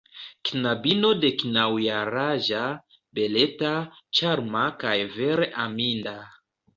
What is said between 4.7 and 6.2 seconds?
kaj vere aminda.